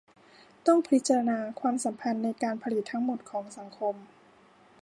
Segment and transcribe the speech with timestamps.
[0.67, 3.95] ต้องพิจารณาความสัมพันธ์ในการผลิตทั้งหมดของสังคม